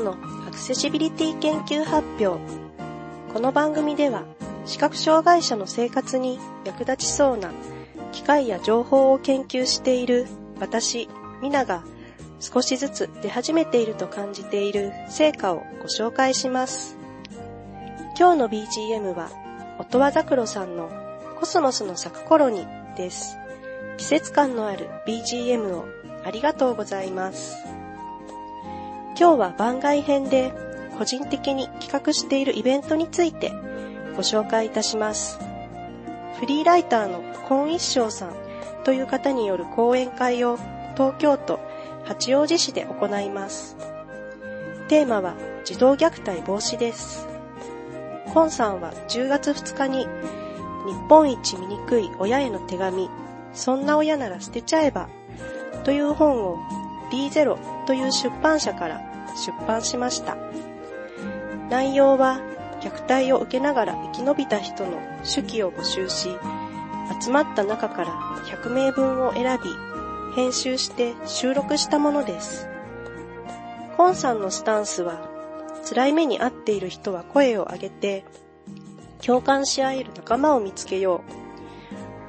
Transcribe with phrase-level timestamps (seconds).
[0.00, 0.16] の
[0.46, 2.40] アクセシビリティ研究発表。
[3.32, 4.24] この番組では、
[4.64, 7.50] 視覚障害者の生活に役立ちそうな
[8.12, 10.26] 機械や情報を研究している
[10.60, 11.08] 私、
[11.42, 11.82] ミナが
[12.40, 16.96] 少しずつ出始めていると感じている成果をご紹介します。
[18.18, 19.30] 今日の BGM は、
[19.78, 20.90] 音羽桜さんの
[21.38, 23.36] コスモスの咲く頃にです。
[23.96, 25.86] 季節感のある BGM を
[26.24, 27.77] ありがとうございます。
[29.18, 30.52] 今日は番外編で
[30.96, 33.52] 個人的に企画しているイベントについて
[34.14, 35.40] ご紹介いたします。
[36.38, 38.36] フリーライターのコン一生さん
[38.84, 40.56] という方による講演会を
[40.94, 41.58] 東京都
[42.04, 43.76] 八王子市で行います。
[44.86, 47.26] テーマは児童虐待防止です。
[48.32, 50.08] コンさんは10月2日に日
[51.08, 53.10] 本一醜い親への手紙、
[53.52, 55.08] そんな親なら捨てちゃえば
[55.82, 56.58] という本を
[57.10, 59.00] D0 という出版社から
[59.34, 60.36] 出版しました。
[61.70, 62.40] 内容は
[62.80, 66.28] 虐待を受けながら生き延びた人の手記を募集し、
[67.20, 68.12] 集まった中から
[68.46, 69.70] 100名分を選び、
[70.34, 72.68] 編集して収録したものです。
[73.96, 75.28] コンさんのスタンスは、
[75.88, 78.24] 辛い目に遭っている人は声を上げて、
[79.24, 81.22] 共感し合える仲間を見つけよ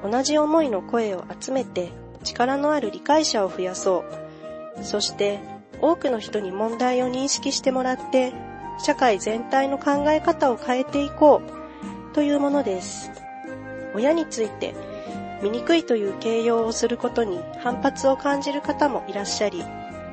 [0.04, 0.10] う。
[0.10, 1.90] 同じ思いの声を集めて
[2.24, 4.19] 力のある理解者を増やそう。
[4.82, 5.40] そして
[5.80, 8.32] 多くの人に問題を認識してもらって
[8.78, 11.42] 社会全体の考え方を変えていこ
[12.12, 13.10] うというものです。
[13.94, 14.74] 親について
[15.42, 19.64] 醜いという形容をすることに反発を感じる方もいらっしゃり、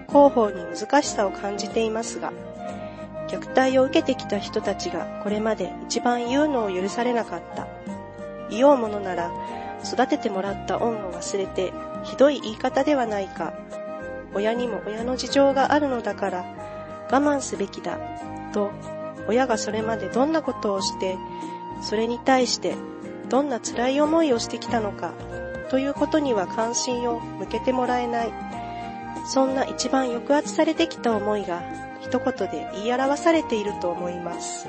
[0.07, 2.31] 広報に難しさを感じていますが、
[3.27, 7.67] 虐待を受けてきた人たちがこれまで一番言うのを許されなかった。
[8.49, 9.31] 言おうものなら、
[9.83, 13.53] 育ててもらった恩を忘れて、ひどい言い方ではないか。
[14.37, 16.45] 親にも親の事情があるのだから、
[17.11, 17.97] 我慢すべきだ。
[18.53, 18.71] と、
[19.27, 21.17] 親がそれまでどんなことをして、
[21.81, 22.75] それに対して
[23.29, 25.13] どんな辛い思いをしてきたのか
[25.69, 28.31] ということには関心を向けてもらえない。
[29.25, 31.61] そんな一番抑圧されてきた思いが
[32.01, 34.67] 一言で言い表されていると思います。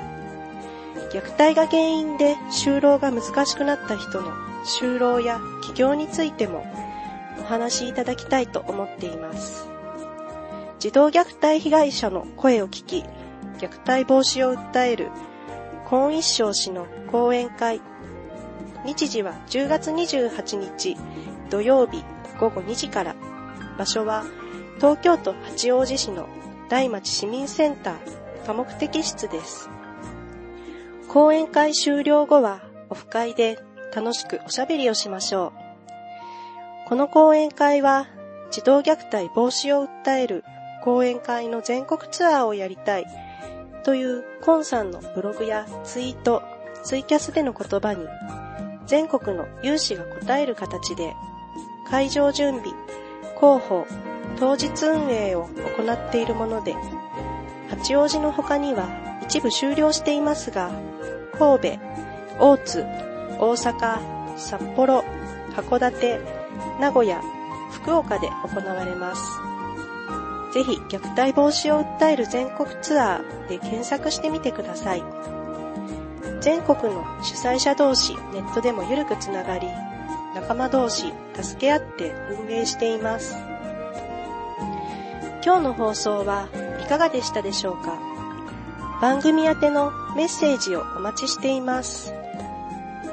[1.11, 4.31] 虐待が原因で就労が難しくなった人の
[4.65, 6.65] 就労や起業についても
[7.39, 9.69] お話しいただきたいと思っています。
[10.79, 13.03] 児童虐待被害者の声を聞き、
[13.59, 15.09] 虐待防止を訴える、
[15.85, 17.81] コン一生氏の講演会
[18.85, 20.95] 日時は10月28日
[21.49, 22.03] 土曜日
[22.39, 23.15] 午後2時から、
[23.77, 24.23] 場所は
[24.77, 26.27] 東京都八王子市の
[26.69, 27.95] 大町市民センター
[28.45, 29.69] 多目的室です。
[31.07, 33.59] 講演会終了後はオフ会で
[33.95, 35.68] 楽しくおしゃべりをしましょう。
[36.89, 38.07] この講演会は
[38.49, 40.43] 児童虐待防止を訴える
[40.83, 43.05] 講演会の全国ツアーをやりたい
[43.83, 46.41] というコンさんのブログやツイート、
[46.83, 48.07] ツイキャスでの言葉に
[48.87, 51.13] 全国の有志が答える形で、
[51.87, 52.73] 会場準備、
[53.39, 53.85] 広報、
[54.39, 56.75] 当日運営を行っているもので、
[57.69, 58.87] 八王子の他には
[59.21, 60.71] 一部終了していますが、
[61.37, 61.79] 神戸、
[62.39, 62.81] 大津、
[63.37, 65.03] 大阪、札幌、
[65.55, 66.38] 函館、
[66.79, 67.21] 名古屋、
[67.71, 69.21] 福岡で行われます。
[70.53, 75.03] ぜひ虐待防止を訴える全国ツアーで検索してみてください。
[76.41, 79.67] 全国の主催者同士ネットでも緩くつながり、
[80.33, 82.15] 仲間同士助け合って
[82.47, 83.35] 運営しています。
[85.43, 86.47] 今日の放送は
[86.81, 87.99] いかがでしたでしょうか？
[89.01, 92.13] 番組宛てのメッセージをお待ちしています。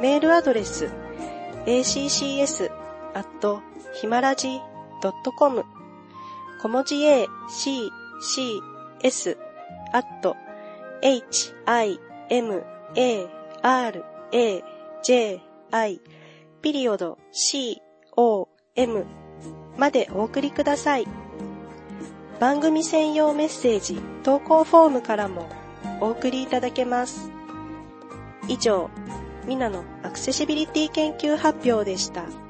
[0.00, 0.90] メールアドレス
[1.66, 2.70] accs
[3.16, 3.62] アット
[3.94, 4.60] ヒマラジ
[5.38, 5.64] .com
[6.60, 7.90] 小文字 a, c,
[8.20, 8.60] c,
[9.02, 9.38] s
[9.94, 10.36] アット
[11.00, 11.98] h, i,
[12.28, 12.62] m,
[12.94, 13.26] a,
[13.62, 14.64] r, a,
[15.02, 16.00] j, i,
[16.60, 17.80] ピリオド c,
[18.18, 19.06] o, m
[19.78, 21.06] までお送りください。
[22.38, 25.48] 番組専用メッセージ投稿フォームからも
[26.02, 27.30] お送りいただけます。
[28.46, 28.90] 以上、
[29.46, 32.45] ミナのアクセシビリティ研究発表でした。